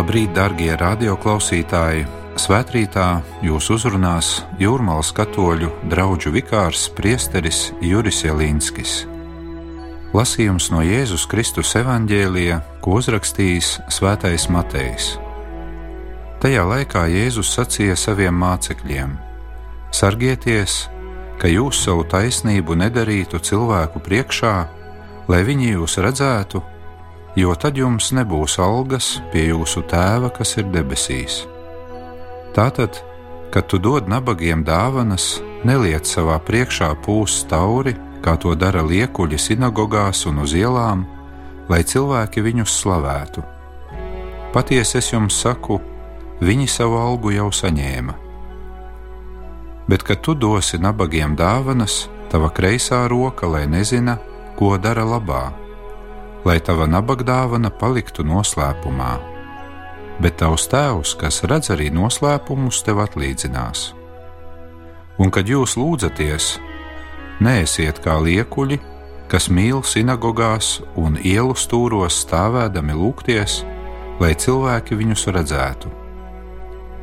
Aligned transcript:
Labrīt, 0.00 0.30
darbie 0.32 0.70
radioklausītāji! 0.80 2.06
Svētrītā 2.40 3.18
jūs 3.44 3.66
uzrunās 3.74 4.30
Jūrmālas 4.56 5.10
katoļu 5.12 5.68
draugu 5.92 6.32
vikārs 6.32 6.86
Priesteris 6.96 7.58
Juris 7.84 8.22
Jelinskis. 8.24 8.94
Lasījums 10.16 10.70
no 10.72 10.80
Jēzus 10.80 11.26
Kristus 11.28 11.74
evanģēlija, 11.82 12.62
ko 12.80 12.96
uzrakstījis 12.96 13.74
Svētais 13.92 14.48
Matejs. 14.48 15.10
Tajā 16.40 16.64
laikā 16.72 17.04
Jēzus 17.12 17.52
sacīja 17.58 17.98
saviem 18.00 18.40
mācekļiem: 18.40 19.12
Sargieties, 19.92 20.86
ka 21.36 21.52
jūs 21.52 21.84
savu 21.84 22.08
taisnību 22.08 22.78
nedarītu 22.86 23.44
cilvēku 23.50 24.00
priekšā, 24.08 24.56
lai 25.28 25.44
viņi 25.44 25.74
jūs 25.74 26.00
redzētu, 26.00 26.64
jo 27.36 27.54
tad 27.54 27.78
jums 27.78 28.10
nebūs 28.16 28.58
algas 28.62 29.18
pie 29.32 29.50
jūsu 29.50 29.84
tēva, 29.90 30.32
kas 30.34 30.56
ir 30.58 30.68
debesīs. 30.72 31.44
Tātad, 32.54 32.98
kad 33.54 33.68
tu 33.70 33.78
dod 33.78 34.08
nabagiem 34.10 34.64
dāvanas, 34.66 35.38
neliec 35.66 36.08
savā 36.08 36.38
priekšā 36.42 36.90
pūs 37.04 37.44
tauri, 37.50 37.94
kā 38.24 38.36
to 38.40 38.54
dara 38.58 38.82
liekuļi 38.84 39.38
sinagogās 39.38 40.26
un 40.26 40.42
uz 40.44 40.54
ielām, 40.56 41.06
lai 41.70 41.82
cilvēki 41.86 42.42
viņus 42.42 42.80
slavētu. 42.82 43.44
Patiesi 44.50 44.98
es 44.98 45.12
jums 45.12 45.38
saku, 45.38 45.78
viņi 46.42 46.66
savu 46.68 46.98
algu 46.98 47.30
jau 47.36 47.50
saņēma. 47.54 48.16
Bet, 49.90 50.02
kad 50.06 50.20
tu 50.22 50.34
dosi 50.34 50.78
nabagiem 50.78 51.36
dāvanas, 51.38 52.08
tava 52.30 52.50
kreisā 52.54 53.04
roka, 53.10 53.46
lai 53.46 53.66
nezina, 53.70 54.18
ko 54.58 54.76
dara 54.78 55.06
labā, 55.06 55.50
lai 56.44 56.58
tava 56.64 56.86
nabagdāvana 56.88 57.70
paliktu 57.70 58.24
noslēpumā. 58.24 59.12
Bet 60.20 60.38
tavs 60.40 60.66
tēvs, 60.68 61.14
kas 61.20 61.42
redz 61.48 61.72
arī 61.72 61.88
noslēpumus, 61.92 62.82
tev 62.84 63.00
atlīdzinās. 63.04 63.90
Un 65.20 65.32
kad 65.32 65.48
jūs 65.48 65.76
lūdzaties, 65.80 66.54
neesiet 67.44 68.00
kā 68.04 68.16
liekuļi, 68.24 68.80
kas 69.30 69.48
mīl 69.52 69.82
sinagogās 69.86 70.80
un 70.98 71.18
ielu 71.20 71.56
stūros 71.56 72.22
stāvēdami 72.24 72.96
lūgties, 72.96 73.60
lai 74.20 74.34
cilvēki 74.36 74.96
viņus 75.00 75.26
redzētu. 75.36 75.92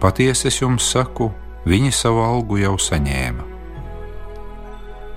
Patiesi 0.02 0.50
es 0.52 0.60
jums 0.62 0.86
saku, 0.92 1.32
viņi 1.66 1.94
savu 1.96 2.22
algu 2.22 2.60
jau 2.62 2.76
saņēma. 2.78 3.46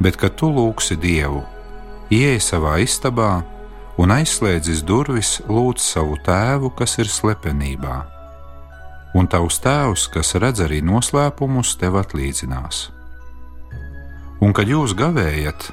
Bet, 0.01 0.17
kad 0.17 0.39
tu 0.41 0.49
lūgsi 0.49 0.97
Dievu, 0.97 1.43
ieej 2.09 2.41
savā 2.41 2.79
istabā 2.81 3.43
un 4.01 4.15
aizslēdzis 4.15 4.81
durvis, 4.89 5.39
lūdz 5.49 5.85
savu 5.85 6.17
tēvu, 6.25 6.73
kas 6.77 6.97
ir 7.03 7.11
slepenībā. 7.11 7.99
Un 9.19 9.27
tavs 9.29 9.59
tēvs, 9.61 10.07
kas 10.15 10.37
redz 10.41 10.63
arī 10.65 10.81
noslēpumus, 10.87 11.75
tev 11.81 11.99
atlīdzinās. 12.01 12.89
Un 14.41 14.55
kad 14.57 14.71
jūs 14.71 14.95
gavējat, 14.97 15.67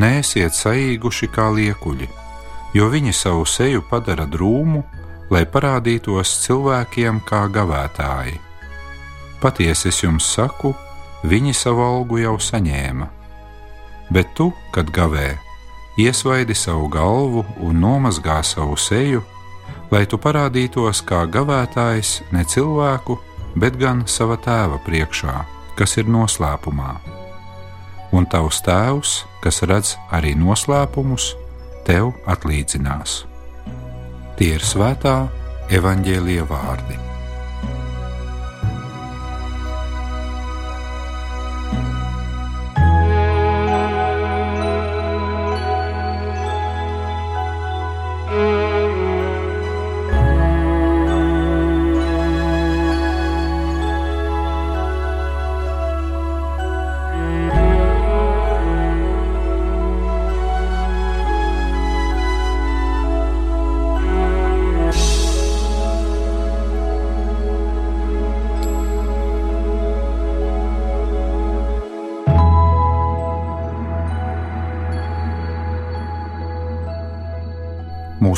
neesiet 0.00 0.56
saīguši 0.56 1.28
kā 1.34 1.50
liekuļi, 1.52 2.08
jo 2.78 2.88
viņi 2.90 3.12
savu 3.12 3.44
seju 3.44 3.84
padara 3.90 4.24
drūmu, 4.30 4.84
lai 5.34 5.44
parādītos 5.44 6.38
cilvēkiem 6.44 7.20
kā 7.28 7.44
gavētāji. 7.52 8.38
Patiesi 9.42 9.90
es 9.90 10.00
jums 10.00 10.24
saku, 10.36 10.72
viņi 11.26 11.52
savu 11.56 11.84
algu 11.84 12.22
jau 12.22 12.38
saņēma. 12.40 13.10
Bet 14.14 14.32
tu, 14.36 14.52
kad 14.72 14.88
gavē, 14.94 15.34
iesvaidi 15.96 16.54
savu 16.54 16.88
galvu 16.88 17.44
un 17.62 17.78
nomazgā 17.80 18.40
savu 18.42 18.76
seju, 18.76 19.22
lai 19.92 20.04
tu 20.10 20.18
parādītos 20.18 21.02
kā 21.06 21.24
gavētājs 21.30 22.20
ne 22.32 22.44
cilvēku, 22.44 23.18
bet 23.54 23.78
gan 23.78 24.02
sava 24.10 24.36
tēva 24.36 24.80
priekšā, 24.86 25.36
kas 25.78 25.96
ir 26.00 26.10
noslēpumā. 26.10 26.96
Un 28.14 28.26
tavs 28.30 28.60
tēvs, 28.66 29.14
kas 29.42 29.62
redz 29.66 29.94
arī 30.14 30.34
noslēpumus, 30.38 31.32
tev 31.86 32.12
atlīdzinās. 32.30 33.24
Tie 34.38 34.54
ir 34.56 34.66
svētā 34.66 35.16
evaņģēlie 35.74 36.42
vārdi. 36.50 37.03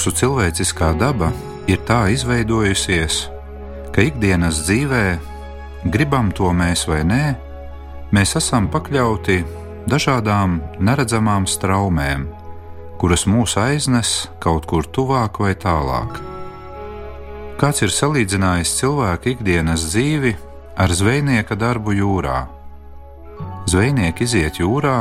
Mūsu 0.06 0.20
cilvēciskā 0.20 0.92
daba 0.94 1.32
ir 1.66 1.80
tā 1.82 2.04
izveidojusies, 2.14 3.16
ka 3.90 4.04
ikdienas 4.06 4.60
dzīvē, 4.62 5.00
gribam 5.90 6.28
to 6.30 6.52
mēs 6.54 6.84
vai 6.86 7.00
nē, 7.02 7.24
mēs 8.14 8.36
esam 8.38 8.68
pakļauti 8.70 9.40
dažādām 9.90 10.60
neredzamām 10.78 11.50
straumēm, 11.50 12.28
kuras 13.02 13.26
mūs 13.26 13.56
aiznes 13.58 14.14
kaut 14.38 14.70
kur 14.70 14.86
tuvāk 14.86 15.42
vai 15.42 15.56
tālāk. 15.58 16.22
Kāds 17.58 17.82
ir 17.82 17.90
salīdzinājis 17.90 18.78
cilvēku 18.78 19.34
ikdienas 19.34 19.90
dzīvi 19.90 20.36
ar 20.78 20.94
zvejnieka 21.02 21.58
darbu 21.58 21.98
jūrā? 21.98 22.44
Zvejnieki 23.66 24.22
iziet 24.22 24.62
jūrā, 24.62 25.00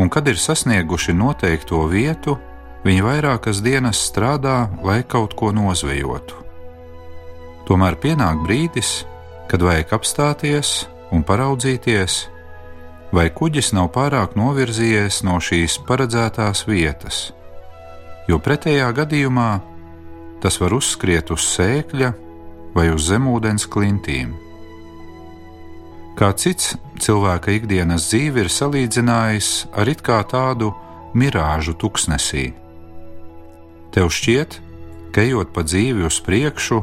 un 0.00 0.08
kad 0.08 0.24
ir 0.24 0.40
sasnieguši 0.40 1.12
noteikto 1.12 1.84
vietu, 1.92 2.40
Viņi 2.80 3.02
vairākas 3.04 3.60
dienas 3.60 3.98
strādā, 4.08 4.70
lai 4.80 5.02
kaut 5.04 5.34
ko 5.36 5.50
nozvejotu. 5.52 6.38
Tomēr 7.68 7.98
pienāk 8.00 8.40
brīdis, 8.46 9.02
kad 9.50 9.60
vajag 9.60 9.92
apstāties 9.98 10.70
un 11.12 11.20
paraudzīties, 11.26 12.14
vai 13.12 13.28
kuģis 13.34 13.74
nav 13.76 13.90
pārāk 13.92 14.32
novirzījies 14.38 15.20
no 15.28 15.36
šīs 15.42 15.76
paredzētās 15.84 16.64
vietas, 16.70 17.18
jo 18.30 18.40
pretējā 18.40 18.88
gadījumā 18.96 19.50
tas 20.40 20.56
var 20.62 20.72
uzskriet 20.72 21.30
uz 21.34 21.44
sēkļa 21.52 22.14
vai 22.72 22.86
uz 22.94 23.10
zemūdens 23.10 23.68
klintīm. 23.68 24.32
Kā 26.16 26.32
cits 26.32 26.72
cilvēka 27.00 27.52
ikdienas 27.58 28.08
dzīve 28.08 28.46
ir 28.46 28.50
salīdzinājis 28.52 29.52
ar 29.76 29.92
it 29.92 30.00
kā 30.06 30.22
tādu 30.32 30.72
mirāžu 31.12 31.76
tuksnesī 31.76 32.48
Tev 33.90 34.10
šķiet, 34.14 34.60
ka 35.10 35.22
ejot 35.26 35.50
pa 35.54 35.64
dzīvi 35.66 36.06
uz 36.06 36.20
priekšu, 36.22 36.80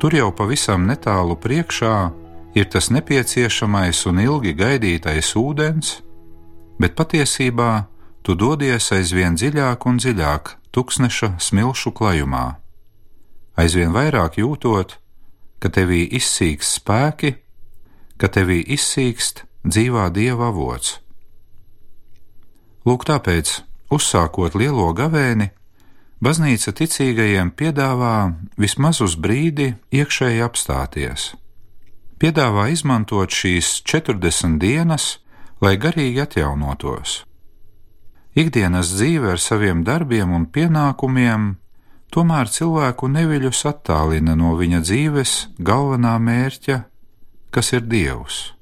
tur 0.00 0.16
jau 0.16 0.30
pavisam 0.32 0.86
netālu 0.88 1.36
priekšā 1.36 1.96
ir 2.56 2.68
tas 2.72 2.88
nepieciešamais 2.94 4.04
un 4.08 4.22
ilgi 4.24 4.54
gaidītais 4.56 5.34
ūdens, 5.36 5.98
bet 6.80 6.96
patiesībā 6.96 7.86
tu 8.24 8.36
dodies 8.38 8.88
aizvien 8.96 9.36
dziļāk 9.36 9.86
un 9.86 10.00
dziļāk 10.00 10.54
tuksneša 10.74 11.34
smilšu 11.38 11.92
klajumā, 11.92 12.46
aizvien 13.60 13.92
vairāk 13.94 14.40
jūtot, 14.40 14.96
ka 15.60 15.68
tevī 15.68 16.06
izsīkst 16.18 16.80
spēki, 16.80 17.34
ka 18.16 18.30
tevī 18.32 18.62
izsīkst 18.76 19.44
dzīvā 19.66 20.08
dieva 20.14 20.48
avots. 20.52 20.98
Lūk, 22.84 23.06
tāpēc, 23.08 23.60
uzsākot 23.92 24.56
lielo 24.60 24.90
gavēni, 24.96 25.50
Baznīca 26.24 26.72
ticīgajiem 26.72 27.50
piedāvā 27.52 28.32
vismaz 28.56 29.02
uz 29.04 29.12
brīdi 29.20 29.74
iekšēji 29.92 30.40
apstāties. 30.46 31.34
Piedāvā 32.16 32.70
izmantot 32.72 33.34
šīs 33.34 33.82
40 33.84 34.56
dienas, 34.62 35.18
lai 35.60 35.74
garīgi 35.76 36.22
atjaunotos. 36.24 37.18
Ikdienas 38.40 38.94
dzīve 38.94 39.34
ar 39.34 39.42
saviem 39.42 39.84
darbiem 39.84 40.32
un 40.32 40.46
pienākumiem 40.48 41.50
tomēr 42.14 42.48
cilvēku 42.56 43.10
neviļus 43.18 43.60
attālina 43.74 44.32
no 44.38 44.54
viņa 44.56 44.80
dzīves 44.86 45.34
galvenā 45.60 46.16
mērķa, 46.24 46.78
kas 47.52 47.74
ir 47.76 47.84
Dievs. 47.84 48.54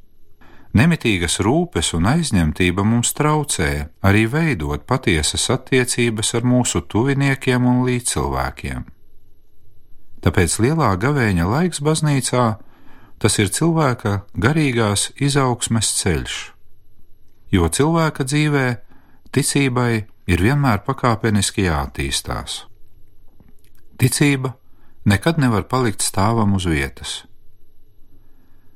Nemitīgas 0.73 1.37
rūpes 1.45 1.91
un 1.99 2.07
aizņemtība 2.09 2.85
mums 2.89 3.13
traucē 3.13 3.91
arī 4.09 4.25
veidot 4.33 4.87
patiesas 4.89 5.51
attiecības 5.53 6.33
ar 6.39 6.47
mūsu 6.49 6.81
tuviniekiem 6.89 7.67
un 7.69 7.83
līdzcilvēkiem. 7.85 8.87
Tāpēc 10.25 10.55
lielā 10.65 10.95
gavēņa 11.03 11.49
laiks 11.51 11.83
baznīcā 11.85 12.47
tas 13.21 13.37
ir 13.43 13.53
cilvēka 13.53 14.23
garīgās 14.33 15.11
izaugsmes 15.21 15.91
ceļš, 15.99 16.39
jo 17.53 17.69
cilvēka 17.69 18.25
dzīvē 18.25 18.67
ticībai 19.35 19.93
ir 20.33 20.45
vienmēr 20.47 20.81
pakāpeniski 20.87 21.67
jāattīstās. 21.67 22.63
Ticība 24.01 24.55
nekad 25.05 25.37
nevar 25.43 25.69
palikt 25.69 26.01
stāvam 26.01 26.57
uz 26.57 26.65
vietas. 26.71 27.21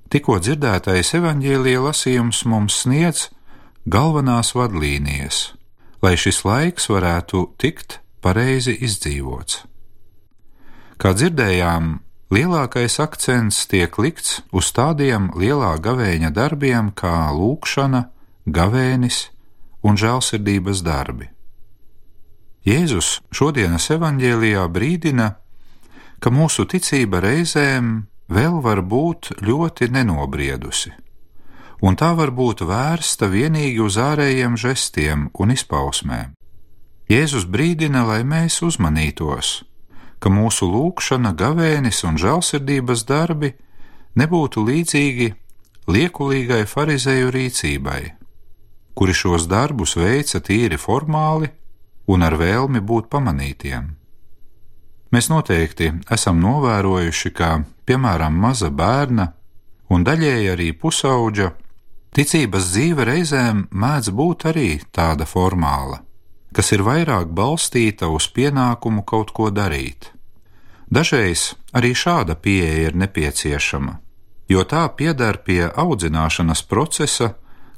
Tikko 0.07 0.39
dzirdētais 0.39 1.09
evaņģēlīja 1.19 1.83
lasījums 1.83 2.45
mums 2.47 2.83
sniedz 2.85 3.27
galvenās 3.91 4.53
vadlīnijas, 4.55 5.39
lai 6.03 6.15
šis 6.15 6.45
laiks 6.47 6.87
varētu 6.93 7.43
tikt 7.59 7.99
pareizi 8.23 8.77
izdzīvots. 8.87 9.65
Kā 10.97 11.13
dzirdējām, 11.13 11.97
lielākais 12.33 13.01
akcents 13.03 13.67
tiek 13.71 13.99
likts 13.99 14.41
uz 14.55 14.71
tādiem 14.73 15.33
lielā 15.37 15.75
gavēņa 15.83 16.31
darbiem 16.35 16.95
kā 16.95 17.29
lūkšana, 17.35 18.07
gavēnis 18.47 19.27
un 19.83 19.99
žēlsirdības 19.99 20.83
darbi. 20.87 21.29
Jēzus 22.67 23.21
šodienas 23.35 23.91
evanģēlijā 23.95 24.65
brīdina, 24.71 25.33
ka 26.19 26.33
mūsu 26.35 26.67
ticība 26.67 27.21
reizēm 27.23 28.07
vēl 28.29 28.61
var 28.63 28.83
būt 28.83 29.37
ļoti 29.43 29.91
nenobriedusi, 29.95 30.93
un 31.83 31.97
tā 31.97 32.13
var 32.19 32.33
būt 32.35 32.65
vērsta 32.67 33.29
tikai 33.31 33.79
uz 33.81 33.97
ārējiem 33.97 34.57
žestiem 34.57 35.31
un 35.35 35.55
izpausmēm. 35.55 36.35
Jēzus 37.07 37.47
brīdina, 37.47 38.03
lai 38.03 38.25
mēs 38.27 38.63
uzmanītos, 38.67 39.63
ka 40.19 40.29
mūsu 40.29 40.67
lūkšana, 40.67 41.37
gavēnis 41.39 42.03
un 42.03 42.17
žēlsirdības 42.19 43.05
darbi 43.07 43.53
nebūtu 44.19 44.65
līdzīgi 44.67 45.29
liekulīgai 45.87 46.65
farizēju 46.67 47.31
rīcībai, 47.31 48.03
kuri 48.99 49.15
šos 49.15 49.47
darbus 49.47 49.95
veica 49.95 50.41
tīri 50.41 50.79
formāli 50.81 51.53
un 52.11 52.27
ar 52.27 52.35
vēlmi 52.41 52.83
būt 52.83 53.07
pamanītiem. 53.13 53.95
Mēs 55.15 55.31
noteikti 55.31 55.93
esam 56.11 56.41
novērojuši, 56.43 57.31
ka, 57.31 57.51
piemēram, 57.87 58.35
maza 58.35 58.71
bērna 58.71 59.31
un 59.91 60.05
daļēji 60.05 60.51
arī 60.55 60.73
pusauģa 60.77 61.53
ticības 62.17 62.73
dzīve 62.73 63.07
reizēm 63.07 63.69
mēdz 63.71 64.13
būt 64.17 64.51
arī 64.51 64.71
tāda 64.91 65.29
formāla 65.29 66.03
kas 66.57 66.73
ir 66.73 66.81
vairāk 66.87 67.33
balstīta 67.37 68.09
uz 68.09 68.31
pienākumu 68.33 69.05
kaut 69.05 69.33
ko 69.37 69.51
darīt. 69.53 70.13
Dažreiz 70.89 71.51
arī 71.77 71.93
šāda 71.93 72.37
pieeja 72.41 72.89
ir 72.89 72.97
nepieciešama, 72.97 73.99
jo 74.49 74.63
tā 74.65 74.87
piedar 74.97 75.43
pie 75.45 75.67
audzināšanas 75.69 76.63
procesa, 76.71 77.35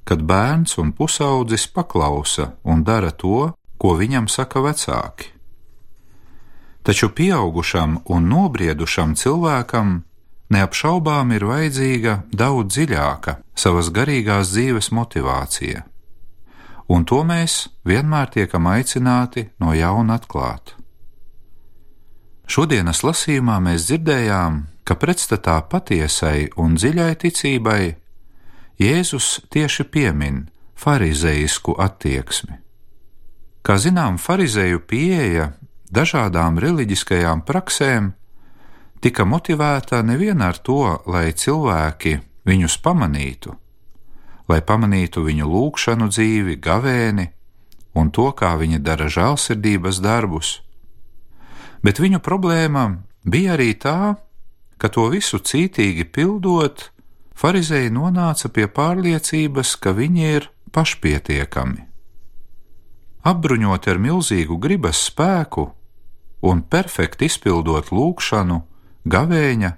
kad 0.06 0.22
bērns 0.22 0.78
un 0.78 0.92
pusaudzis 0.94 1.66
paklausa 1.74 2.52
un 2.62 2.84
dara 2.84 3.10
to, 3.10 3.50
ko 3.78 3.96
viņam 3.98 4.28
saka 4.30 4.62
vecāki. 4.62 5.32
Taču 6.88 7.10
pieaugušam 7.12 7.98
un 8.08 8.30
nobriedušam 8.32 9.12
cilvēkam 9.20 9.98
neapšaubām 10.54 11.36
ir 11.36 11.44
vajadzīga 11.44 12.16
daudz 12.32 12.78
dziļāka 12.78 13.36
savas 13.52 13.92
garīgās 13.92 14.54
dzīves 14.54 14.88
motivācija 14.96 15.84
un 16.88 17.04
to 17.04 17.20
mēs 17.24 17.68
vienmēr 17.86 18.32
tiekam 18.32 18.68
aicināti 18.72 19.48
no 19.60 19.74
jauna 19.76 20.18
atklāt. 20.18 20.74
Šodienas 22.48 23.02
lasījumā 23.04 23.58
mēs 23.60 23.88
dzirdējām, 23.90 24.62
ka 24.88 24.96
pretstatā 24.96 25.58
patiesai 25.68 26.48
un 26.56 26.78
dziļai 26.80 27.12
ticībai 27.24 27.82
Jēzus 28.80 29.42
tieši 29.52 29.84
piemin 29.92 30.46
farizējisku 30.78 31.74
attieksmi. 31.82 32.56
Kā 33.66 33.76
zinām, 33.76 34.16
farizēju 34.22 34.80
pieeja 34.88 35.50
dažādām 35.94 36.58
reliģiskajām 36.60 37.42
praksēm 37.48 38.12
tika 39.00 39.24
motivēta 39.24 40.02
nevien 40.02 40.42
ar 40.42 40.58
to, 40.58 40.98
lai 41.06 41.32
cilvēki 41.32 42.18
viņus 42.48 42.78
pamanītu, 42.84 43.54
lai 44.48 44.60
pamanītu 44.60 45.24
viņu 45.26 45.48
lūgšanu 45.48 46.08
dzīvi, 46.12 46.56
gavēni 46.60 47.28
un 47.98 48.10
to, 48.14 48.30
kā 48.32 48.54
viņi 48.60 48.80
dara 48.84 49.08
žēlsirdības 49.10 50.00
darbus. 50.04 50.58
Bet 51.82 52.00
viņu 52.02 52.20
problēma 52.24 52.88
bija 53.24 53.54
arī 53.56 53.74
tā, 53.78 54.16
ka 54.78 54.90
to 54.90 55.08
visu 55.12 55.38
cītīgi 55.38 56.06
pildot, 56.10 56.90
farizēji 57.38 57.94
nonāca 57.94 58.50
pie 58.50 58.66
pārliecības, 58.66 59.76
ka 59.82 59.94
viņi 59.94 60.30
ir 60.36 60.50
pašpietiekami. 60.74 61.86
Apbruņoti 63.28 63.90
ar 63.92 63.98
milzīgu 64.00 64.56
gribas 64.62 65.00
spēku 65.10 65.68
un 66.42 66.62
perfekti 66.62 67.26
izpildot 67.28 67.90
lūgšanu, 67.94 68.62
gavēņa 69.08 69.74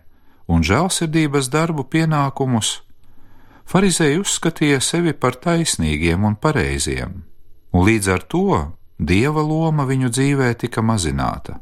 un 0.50 0.64
žēlsirdības 0.66 1.50
darbu 1.52 1.86
pienākumus, 1.88 2.80
Pharizēji 3.70 4.18
uzskatīja 4.18 4.80
sevi 4.82 5.12
par 5.14 5.36
taisnīgiem 5.38 6.24
un 6.26 6.34
pareiziem, 6.34 7.20
un 7.70 7.84
līdz 7.86 8.08
ar 8.10 8.24
to 8.26 8.62
dieva 8.98 9.44
loma 9.46 9.84
viņu 9.86 10.10
dzīvē 10.10 10.48
tika 10.58 10.82
mazināta. 10.82 11.60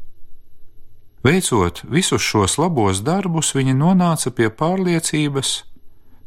Veicot 1.21 1.83
visus 1.85 2.25
šos 2.25 2.57
labos 2.57 3.03
darbus, 3.05 3.51
viņi 3.53 3.75
nonāca 3.77 4.33
pie 4.33 4.49
pārliecības, 4.49 5.51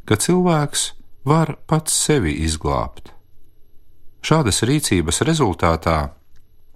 ka 0.07 0.21
cilvēks 0.23 0.85
var 1.27 1.57
pats 1.67 1.97
sevi 2.07 2.37
izglābt. 2.47 3.11
Šādas 4.23 4.63
rīcības 4.63 5.25
rezultātā, 5.27 6.13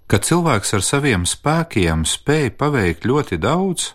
kad 0.07 0.27
cilvēks 0.27 0.75
ar 0.77 0.85
saviem 0.87 1.27
spēkiem 1.27 2.05
spēj 2.07 2.53
paveikt 2.59 3.07
ļoti 3.09 3.39
daudz, 3.43 3.93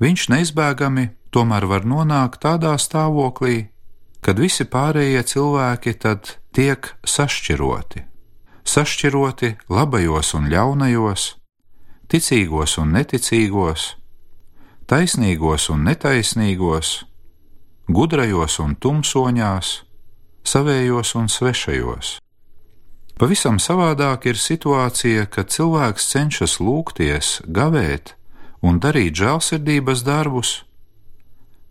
viņš 0.00 0.28
neizbēgami 0.32 1.10
tomēr 1.34 1.66
var 1.68 1.84
nonākt 1.84 2.40
tādā 2.44 2.74
stāvoklī, 2.80 3.68
kad 4.24 4.40
visi 4.40 4.64
pārējie 4.64 5.22
cilvēki 5.34 5.94
tad 6.00 6.36
tiek 6.56 6.94
sašķiroti, 7.04 8.04
sašķiroti 8.64 9.50
labajos 9.68 10.32
un 10.38 10.48
ļaunajos, 10.52 11.26
ticīgos 12.08 12.78
un 12.80 12.94
neticīgos, 12.96 13.88
taisnīgos 14.88 15.68
un 15.74 15.84
netaisnīgos, 15.90 17.02
gudrajos 17.88 18.60
un 18.64 18.76
tumsoņās, 18.80 19.74
savējos 20.44 21.14
un 21.20 21.28
svešajos. 21.28 22.18
Pavisam 23.14 23.60
savādāk 23.62 24.26
ir 24.26 24.38
situācija, 24.40 25.28
kad 25.30 25.52
cilvēks 25.54 26.08
cenšas 26.10 26.56
lūgties, 26.58 27.38
gavēt 27.46 28.16
un 28.58 28.80
darīt 28.82 29.14
žēlsirdības 29.20 30.02
darbus, 30.02 30.64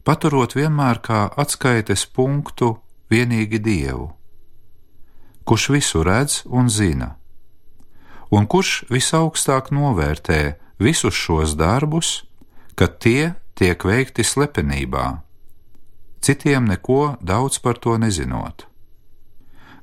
paturot 0.07 0.55
vienmēr 0.55 1.01
kā 1.03 1.25
atskaites 1.35 2.05
punktu 2.07 2.77
vienīgi 3.11 3.59
Dievu, 3.59 4.13
kurš 5.43 5.69
visu 5.75 6.07
redz 6.07 6.45
un 6.47 6.71
zina, 6.71 7.17
un 8.31 8.47
kurš 8.47 8.85
visaugstāk 8.87 9.73
novērtē 9.75 10.41
visus 10.79 11.19
šos 11.25 11.57
darbus, 11.59 12.21
kad 12.79 13.01
tie 13.03 13.33
tiek 13.59 13.83
veikti 13.83 14.23
slepenībā, 14.23 15.07
citiem 16.23 16.71
neko 16.71 17.17
daudz 17.19 17.59
par 17.59 17.83
to 17.83 17.99
nezinot. 17.99 18.71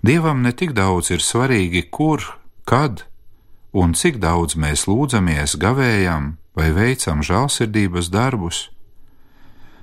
Dievam 0.02 0.40
ne 0.42 0.52
tik 0.57 0.73
daudz 0.73 1.11
ir 1.12 1.21
svarīgi, 1.21 1.85
kur, 1.92 2.25
kad 2.64 3.04
un 3.76 3.92
cik 3.92 4.16
daudz 4.23 4.57
mēs 4.57 4.87
lūdzamies, 4.88 5.59
gavējam 5.61 6.37
vai 6.57 6.71
veicam 6.73 7.21
žēlsirdības 7.21 8.09
darbus, 8.11 8.71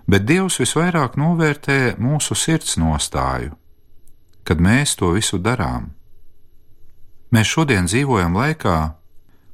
bet 0.09 0.25
Dievs 0.25 0.59
visvairāk 0.61 1.19
novērtē 1.21 1.95
mūsu 2.01 2.35
sirds 2.35 2.79
nostāju, 2.81 3.53
kad 4.43 4.57
mēs 4.63 4.97
to 4.99 5.13
visu 5.13 5.37
darām. 5.37 5.91
Mēs 7.31 7.53
šodien 7.53 7.85
dzīvojam 7.85 8.35
laikā, 8.39 8.77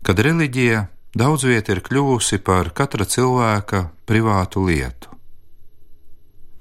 kad 0.05 0.20
reliģija 0.20 0.86
daudz 1.17 1.43
viet 1.50 1.70
ir 1.70 1.82
kļuvusi 1.84 2.39
par 2.39 2.72
katra 2.72 3.05
cilvēka 3.05 3.89
privātu 4.05 4.63
lietu. 4.67 5.12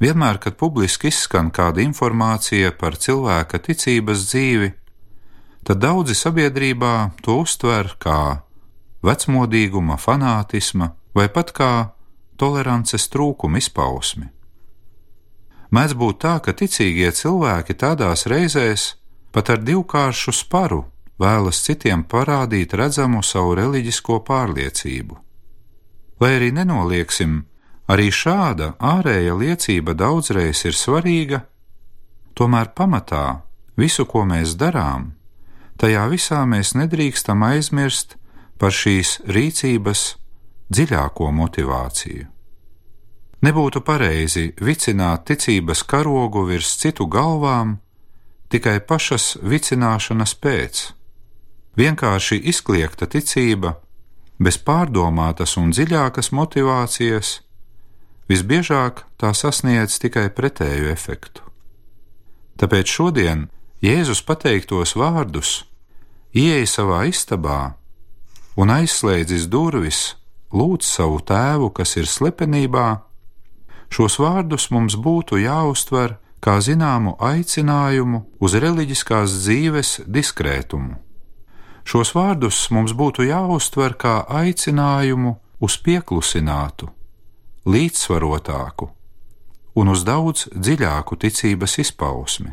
Vienmēr, 0.03 0.41
kad 0.43 0.57
publiski 0.59 1.13
izskan 1.13 1.53
kāda 1.55 1.79
informācija 1.85 2.73
par 2.75 2.97
cilvēka 2.99 3.61
ticības 3.63 4.25
dzīvi, 4.33 4.73
tad 5.63 5.79
daudzi 5.79 6.17
sabiedrībā 6.19 6.95
to 7.23 7.37
uztver 7.45 7.93
kā 8.03 8.43
vecmodīguma, 9.07 10.01
fanātisma 10.03 10.91
vai 11.15 11.29
pat 11.31 11.53
kā 11.55 11.73
tolerances 12.35 13.07
trūkuma 13.13 13.63
izpausmi. 13.63 14.27
Mēdz 15.73 15.95
būt 15.97 16.19
tā, 16.25 16.35
ka 16.43 16.51
ticīgie 16.51 17.13
cilvēki 17.15 17.79
tādās 17.79 18.27
reizēs 18.27 18.97
pat 19.33 19.55
ar 19.55 19.63
divkāršu 19.63 20.35
sparu 20.35 20.83
vēlas 21.23 21.63
citiem 21.63 22.03
parādīt 22.05 22.75
redzamu 22.75 23.23
savu 23.23 23.55
reliģisko 23.61 24.19
pārliecību. 24.27 25.17
Lai 26.21 26.35
arī 26.41 26.51
nenolieksim, 26.59 27.45
arī 27.93 28.09
šāda 28.09 28.73
ārēja 28.81 29.37
liecība 29.37 29.95
daudzreiz 29.99 30.65
ir 30.69 30.77
svarīga, 30.77 31.43
tomēr 32.35 32.73
pamatā 32.77 33.43
visu, 33.77 34.07
ko 34.09 34.25
mēs 34.29 34.57
darām, 34.61 35.13
tajā 35.77 36.07
visā 36.13 36.43
mēs 36.49 36.75
nedrīkstam 36.79 37.45
aizmirst 37.45 38.17
par 38.59 38.73
šīs 38.73 39.19
rīcības 39.29 40.05
dziļāko 40.73 41.29
motivāciju. 41.37 42.29
Nebūtu 43.43 43.81
pareizi 43.83 44.53
vicināt 44.63 45.25
ticības 45.27 45.83
karogu 45.83 46.45
virs 46.47 46.77
citu 46.79 47.09
galvām 47.11 47.81
tikai 48.55 48.79
pašas 48.87 49.35
vicināšanas 49.43 50.37
pēc. 50.39 50.83
Vienkārši 51.75 52.39
izkliegta 52.53 53.09
ticība, 53.11 53.75
bez 54.39 54.61
pārdomātas 54.63 55.57
un 55.59 55.73
dziļākas 55.75 56.31
motivācijas, 56.37 57.41
visbiežāk 58.33 59.05
tā 59.21 59.35
sasniedz 59.37 60.01
tikai 60.01 60.31
pretēju 60.33 60.89
efektu. 60.93 61.45
Tāpēc 62.57 62.89
šodien 62.89 63.47
Jēzus 63.85 64.25
pateiktos 64.25 64.97
vārdus 64.97 65.63
ieeja 66.33 66.67
savā 66.71 67.05
istabā 67.11 67.75
un 68.57 68.73
aizslēdzis 68.73 69.49
durvis, 69.53 70.03
lūdz 70.53 70.89
savu 70.97 71.21
tēvu, 71.29 71.73
kas 71.77 71.97
ir 72.01 72.09
slepenībā, 72.09 72.89
Šos 73.93 74.15
vārdus 74.17 74.71
mums 74.73 74.95
būtu 74.97 75.37
jāuztver 75.43 76.15
kā 76.41 76.55
zināmu 76.65 77.13
aicinājumu 77.21 78.23
uz 78.41 78.55
reliģiskās 78.57 79.35
dzīves 79.43 79.91
diskrētumu. 80.09 80.97
Šos 81.85 82.15
vārdus 82.17 82.63
mums 82.73 82.95
būtu 82.97 83.27
jāuztver 83.29 83.93
kā 84.01 84.15
aicinājumu 84.41 85.35
uz 85.61 85.77
pieklusinātu, 85.85 86.89
līdzsvarotāku 87.67 88.91
un 89.79 89.89
uz 89.89 90.03
daudz 90.05 90.49
dziļāku 90.53 91.17
ticības 91.17 91.79
izpausmi. 91.81 92.53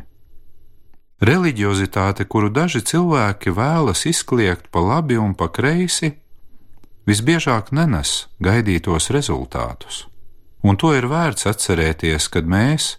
Reliģiozitāte, 1.20 2.24
kuru 2.24 2.48
daži 2.48 2.80
cilvēki 2.80 3.52
vēlas 3.52 4.06
izkliegt 4.08 4.70
pa 4.72 4.80
labi 4.80 5.18
un 5.20 5.34
pa 5.36 5.50
kreisi, 5.52 6.14
visbiežāk 7.04 7.74
nenes 7.76 8.30
gaidītos 8.40 9.10
rezultātus. 9.12 10.06
Un 10.64 10.80
to 10.80 10.94
ir 10.96 11.08
vērts 11.12 11.44
atcerēties, 11.48 12.28
kad 12.32 12.48
mēs 12.48 12.94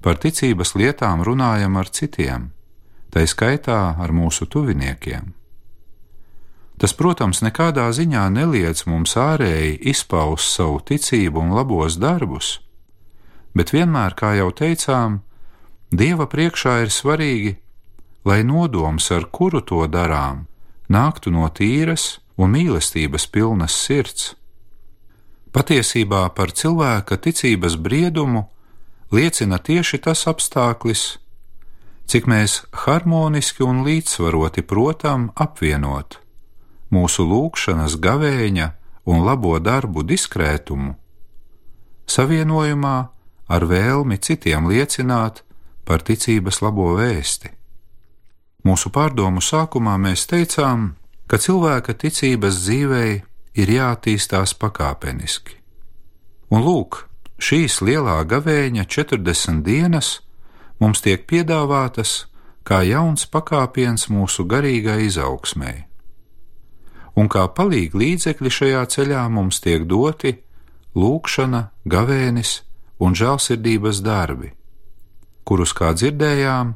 par 0.00 0.16
ticības 0.20 0.72
lietām 0.76 1.24
runājam 1.24 1.76
ar 1.76 1.92
citiem, 1.92 2.50
tā 3.12 3.28
skaitā 3.28 3.96
ar 4.00 4.12
mūsu 4.12 4.48
tuviniekiem. 4.48 5.35
Tas, 6.76 6.92
protams, 6.92 7.40
nekādā 7.40 7.86
ziņā 7.88 8.26
neliedz 8.34 8.84
mums 8.84 9.16
ārēji 9.16 9.78
izpaust 9.92 10.52
savu 10.58 10.82
ticību 10.84 11.40
un 11.40 11.54
labos 11.56 11.96
darbus, 11.96 12.58
bet 13.56 13.72
vienmēr, 13.72 14.12
kā 14.12 14.34
jau 14.36 14.50
teicām, 14.52 15.22
Dieva 15.90 16.26
priekšā 16.26 16.80
ir 16.82 16.90
svarīgi, 16.90 17.52
lai 18.26 18.42
nodoms, 18.42 19.06
ar 19.14 19.28
kuru 19.30 19.60
to 19.62 19.86
darām, 19.86 20.46
nāktu 20.90 21.30
no 21.30 21.46
tīras 21.46 22.18
un 22.36 22.50
mīlestības 22.56 23.28
pilnas 23.30 23.76
sirds. 23.86 24.34
Patiesībā 25.54 26.26
par 26.34 26.50
cilvēka 26.50 27.16
ticības 27.22 27.78
briedumu 27.78 28.48
liecina 29.14 29.62
tieši 29.62 30.02
tas 30.02 30.26
apstākļis, 30.26 31.06
cik 32.10 32.26
mēs 32.26 32.64
harmoniski 32.84 33.62
un 33.62 33.86
līdzsvaroti 33.86 34.66
protam 34.66 35.30
apvienot 35.38 36.25
mūsu 36.92 37.26
lūgšanas 37.26 37.98
gavēņa 38.02 38.70
un 39.06 39.24
labo 39.26 39.56
darbu 39.62 40.04
diskrētumu, 40.06 40.94
savienojumā 42.06 42.96
ar 43.46 43.66
vēlmi 43.70 44.18
citiem 44.18 44.68
liecināt 44.70 45.42
par 45.86 46.02
ticības 46.02 46.62
labo 46.62 46.94
vēsti. 46.98 47.52
Mūsu 48.66 48.90
pārdomu 48.90 49.42
sākumā 49.42 49.94
mēs 50.02 50.26
teicām, 50.26 50.94
ka 51.30 51.38
cilvēka 51.38 51.94
ticības 51.94 52.58
dzīvei 52.64 53.12
ir 53.62 53.70
jāattīstās 53.70 54.56
pakāpeniski. 54.58 55.54
Un 56.50 56.62
lūk, 56.66 57.04
šīs 57.38 57.80
lielā 57.82 58.18
gavēņa 58.26 58.86
40 58.90 59.62
dienas 59.66 60.20
mums 60.82 61.02
tiek 61.02 61.26
piedāvātas 61.30 62.26
kā 62.66 62.82
jauns 62.86 63.26
pakāpiens 63.30 64.08
mūsu 64.10 64.46
garīgai 64.50 65.04
izaugsmēji. 65.06 65.86
Un 67.16 67.30
kā 67.32 67.46
palīgi 67.48 67.96
līdzekļi 67.96 68.52
šajā 68.52 68.82
ceļā 68.92 69.22
mums 69.32 69.62
tiek 69.64 69.86
doti 69.88 70.34
lūkšana, 70.96 71.62
gavēnis 71.88 72.60
un 73.00 73.16
žēlsirdības 73.16 74.02
darbi, 74.04 74.52
kurus, 75.48 75.72
kā 75.76 75.92
dzirdējām, 75.96 76.74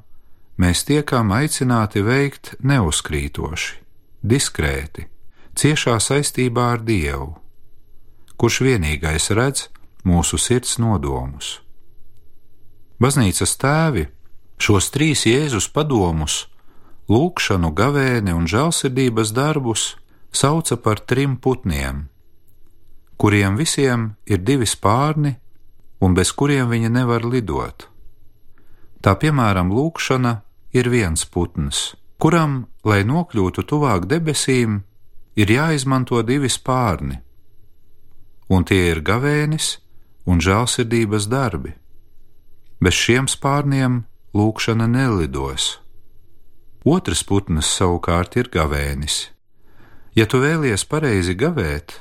mēs 0.61 0.85
tiekam 0.89 1.33
aicināti 1.37 2.05
veikt 2.05 2.55
neuzkrītoši, 2.61 3.77
diskrēti 4.21 5.09
ciešā 5.57 5.97
saistībā 6.01 6.71
ar 6.77 6.85
Dievu, 6.85 7.35
kurš 8.41 8.63
vienīgais 8.65 9.31
redz 9.37 9.69
mūsu 10.09 10.41
sirds 10.41 10.79
nodomus. 10.81 11.59
Baznīcas 13.01 13.57
tēvi 13.61 14.07
šos 14.61 14.91
trīs 14.93 15.25
Jēzus 15.29 15.69
padomus, 15.73 16.47
lūkšanu, 17.09 17.73
gavēni 17.77 18.37
un 18.37 18.49
žēlsirdības 18.49 19.33
darbus 19.37 19.95
sauca 20.33 20.77
par 20.77 21.01
trim 21.01 21.37
putniem, 21.37 22.09
kuriem 23.17 23.57
visiem 23.57 24.15
ir 24.27 24.43
divi 24.45 24.67
spārni 24.67 25.35
un 26.01 26.15
bez 26.17 26.33
kuriem 26.33 26.71
viņi 26.71 26.91
nevar 26.93 27.27
lidot. 27.27 27.89
Tā 29.01 29.17
piemēram, 29.17 29.73
lūkšana 29.73 30.41
ir 30.77 30.89
viens 30.93 31.25
putns, 31.25 31.95
kuram, 32.21 32.67
lai 32.85 33.03
nokļūtu 33.05 33.65
tuvāk 33.65 34.07
debesīm, 34.09 34.81
ir 35.37 35.53
jāizmanto 35.53 36.21
divi 36.27 36.51
spārni, 36.53 37.21
un 38.49 38.65
tie 38.65 38.91
ir 38.93 39.01
gavēnis 39.05 39.79
un 40.29 40.41
žēlsirdības 40.43 41.29
darbi. 41.31 41.75
Bez 42.81 42.97
šiem 42.97 43.29
spārniem 43.29 44.05
lūkšana 44.37 44.87
nelidos. 44.89 45.79
Otrs 46.85 47.23
putns 47.29 47.69
savukārt 47.77 48.39
ir 48.41 48.49
gavēnis. 48.53 49.29
Ja 50.21 50.27
tu 50.29 50.43
vēlies 50.43 50.83
pareizi 50.85 51.33
gavēt, 51.33 51.95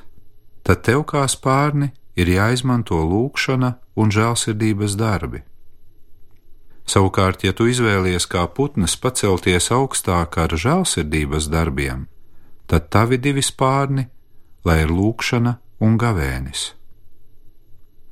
tad 0.68 0.82
tev 0.84 1.06
kā 1.08 1.22
spārni 1.32 1.94
ir 2.20 2.28
jāizmanto 2.28 2.98
lūkšana 3.00 3.70
un 3.96 4.12
žēlsirdības 4.12 4.98
darbi. 5.00 5.40
Savukārt, 6.90 7.46
ja 7.48 7.54
tu 7.56 7.70
izvēlies 7.72 8.26
kā 8.28 8.44
putns 8.52 8.98
pacelties 9.00 9.70
augstāk 9.72 10.36
ar 10.44 10.52
žēlsirdības 10.52 11.48
darbiem, 11.54 12.10
tad 12.68 12.90
tavi 12.92 13.22
divi 13.24 13.46
spārni, 13.46 14.10
lai 14.68 14.82
ir 14.84 14.92
lūkšana 14.92 15.56
un 15.80 15.96
gavēnis. 16.02 16.74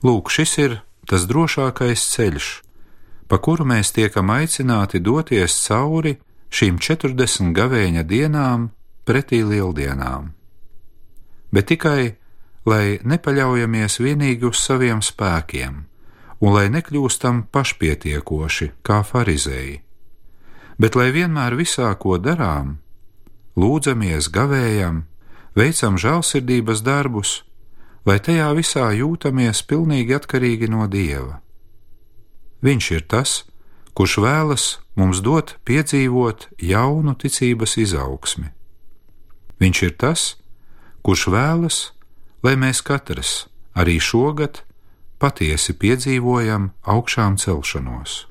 Lūk, 0.08 0.32
šis 0.32 0.56
ir 0.64 0.80
tas 1.10 1.28
drošākais 1.28 2.08
ceļš, 2.14 2.48
pa 3.28 3.42
kuru 3.44 3.68
mēs 3.68 3.92
tiekam 3.92 4.32
aicināti 4.32 5.04
doties 5.04 5.60
cauri 5.68 6.16
šīm 6.48 6.80
40 6.80 7.52
gavēņa 7.60 8.08
dienām 8.08 8.70
pretī 9.08 9.42
lieldienām. 9.48 10.34
Bet 11.52 11.70
tikai, 11.72 12.18
lai 12.68 13.00
nepaļaujamies 13.08 14.00
vienīgi 14.04 14.50
uz 14.50 14.60
saviem 14.60 15.00
spēkiem, 15.02 15.86
un 16.44 16.54
lai 16.54 16.68
nekļūstam 16.74 17.46
pašpietiekoši 17.56 18.72
kā 18.86 19.02
farizēji, 19.08 19.80
bet 20.78 21.00
lai 21.00 21.10
vienmēr 21.16 21.56
visā, 21.58 21.90
ko 21.96 22.20
darām, 22.20 22.78
lūdzamies, 23.58 24.30
gavējam, 24.34 25.06
veicam 25.58 25.98
žēlsirdības 25.98 26.84
darbus, 26.86 27.42
lai 28.06 28.20
tajā 28.24 28.52
visā 28.56 28.92
jūtamies 28.96 29.64
pilnīgi 29.68 30.16
atkarīgi 30.20 30.70
no 30.72 30.86
Dieva. 30.88 31.40
Viņš 32.62 32.92
ir 32.92 33.08
tas, 33.10 33.40
kurš 33.98 34.20
vēlas 34.22 34.68
mums 34.98 35.24
dot 35.26 35.56
piedzīvot 35.66 36.48
jaunu 36.62 37.16
ticības 37.18 37.78
izaugsmi. 37.82 38.57
Viņš 39.62 39.84
ir 39.88 39.94
tas, 39.98 40.36
kurš 41.06 41.28
vēlas, 41.34 41.78
lai 42.46 42.56
mēs 42.60 42.84
katrs 42.86 43.48
arī 43.78 43.98
šogad 44.02 44.62
patiesi 45.22 45.74
piedzīvojam 45.74 46.72
augšām 46.86 47.38
celšanos. 47.42 48.26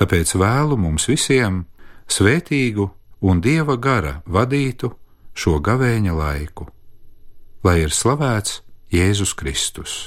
Tāpēc 0.00 0.32
vēlu 0.40 0.78
mums 0.80 1.06
visiem 1.10 1.64
svētīgu 2.10 2.88
un 3.20 3.42
dieva 3.44 3.76
gara 3.76 4.20
vadītu 4.26 4.94
šo 5.36 5.58
gavēņa 5.62 6.16
laiku, 6.16 6.66
lai 7.64 7.80
ir 7.84 7.94
slavēts 7.94 8.62
Jēzus 8.90 9.36
Kristus. 9.36 10.00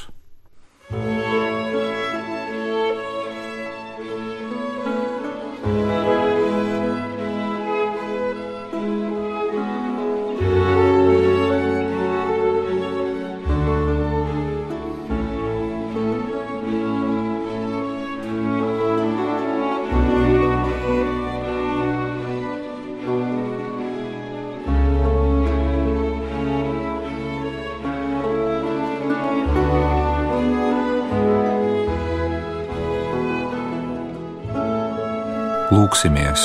Lūksimies! 36.04 36.42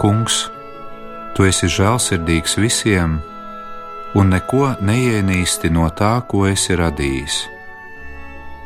Kungs, 0.00 0.46
tu 1.36 1.44
esi 1.44 1.68
žēlsirdīgs 1.68 2.54
visiem, 2.56 3.18
un 4.16 4.30
neko 4.32 4.70
neienīsti 4.80 5.68
no 5.68 5.90
tā, 5.92 6.22
ko 6.24 6.46
esi 6.48 6.72
radījis. 6.72 7.36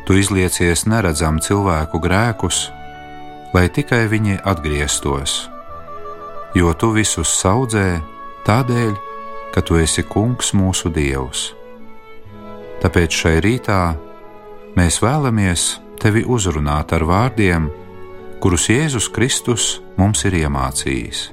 Tu 0.07 0.21
izliecies 0.23 0.87
neredzam 0.87 1.41
cilvēku 1.43 1.99
grēkus, 1.99 2.71
lai 3.51 3.67
tikai 3.67 4.07
viņi 4.07 4.39
atgrieztos, 4.47 5.51
jo 6.55 6.71
tu 6.79 6.93
visus 6.95 7.35
saudzē 7.43 7.99
tādēļ, 8.47 8.95
ka 9.51 9.61
tu 9.67 9.75
esi 9.75 10.07
Kungs 10.07 10.55
mūsu 10.55 10.95
Dievs. 10.95 11.49
Tāpēc 12.79 13.11
šai 13.25 13.37
rītā 13.43 13.83
mēs 14.79 15.03
vēlamies 15.03 15.81
tevi 15.99 16.23
uzrunāt 16.23 16.95
ar 16.95 17.03
vārdiem, 17.11 17.73
kurus 18.41 18.71
Jēzus 18.73 19.11
Kristus 19.13 19.65
mums 20.01 20.23
ir 20.25 20.39
iemācījis. 20.39 21.27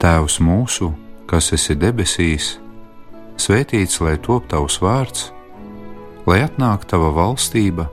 Tēvs 0.00 0.38
mūsu, 0.40 0.88
kas 1.28 1.50
esi 1.52 1.76
debesīs, 1.76 2.54
svētīts 3.36 4.00
lai 4.00 4.14
top 4.24 4.46
tavs 4.48 4.78
vārds, 4.80 5.26
lai 6.24 6.40
atnāk 6.46 6.86
tava 6.88 7.10
valstība, 7.12 7.90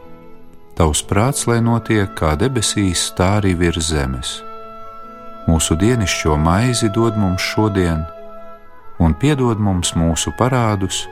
tavs 0.79 1.01
prāts, 1.03 1.43
lai 1.51 1.59
notiek 1.59 2.13
kā 2.15 2.37
debesīs, 2.39 3.09
tā 3.17 3.41
arī 3.41 3.57
virs 3.59 3.91
zemes. 3.91 4.37
Mūsu 5.49 5.75
dienascho 5.75 6.37
maizi 6.39 6.87
dod 6.95 7.17
mums 7.19 7.43
šodien, 7.43 8.05
un 9.03 9.17
piedod 9.19 9.59
mums 9.59 9.91
mūsu 9.99 10.31
parādus, 10.39 11.03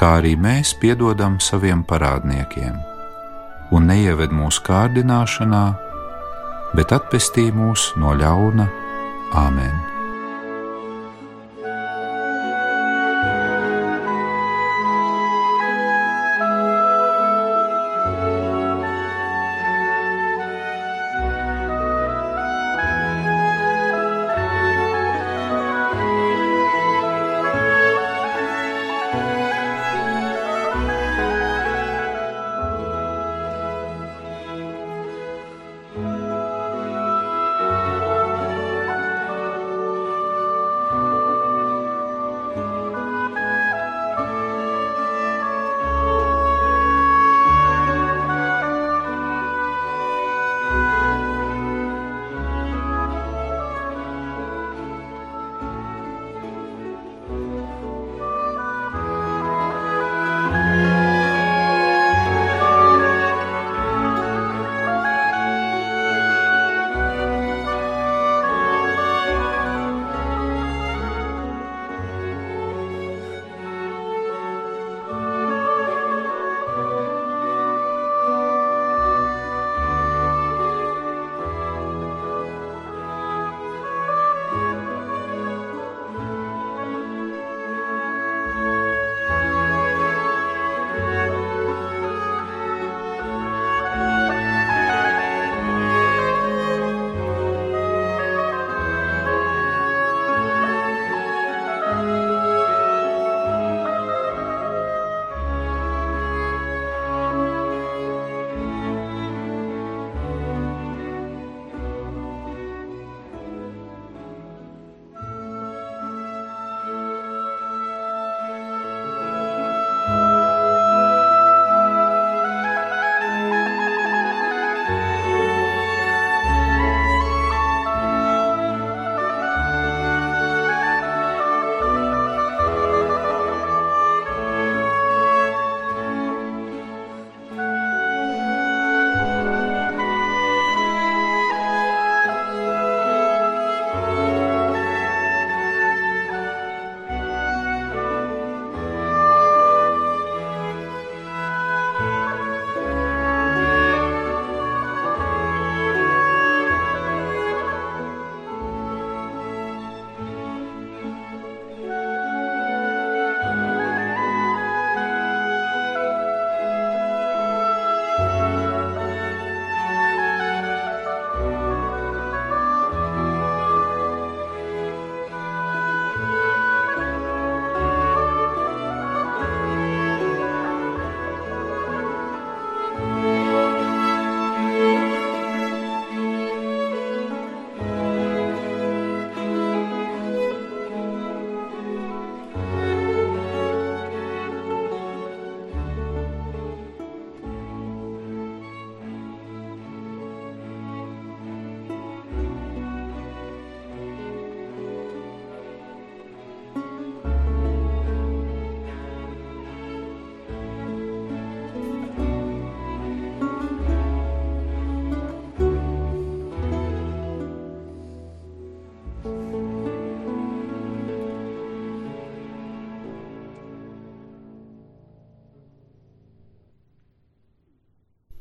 kā 0.00 0.14
arī 0.22 0.38
mēs 0.40 0.72
piedodam 0.80 1.36
saviem 1.42 1.84
parādniekiem. 1.84 2.80
Un 3.76 3.90
neieved 3.90 4.32
mūsu 4.32 4.64
kārdināšanā, 4.64 5.87
bet 6.76 6.92
atpestī 6.96 7.48
mūs 7.54 7.92
no 7.96 8.16
ļauna 8.18 8.68
Āmen! 9.36 9.87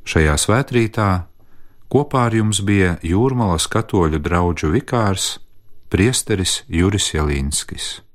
Šajā 0.08 0.38
svētkrītā 0.39 1.08
kopā 1.91 2.28
ar 2.30 2.36
jums 2.38 2.62
bija 2.63 2.93
Jūrmalas 3.04 3.67
katoļu 3.67 4.22
draugu 4.24 4.72
vikārs 4.72 5.34
Priesteris 5.91 6.62
Juris 6.72 7.10
Jelīnskis. 7.12 8.07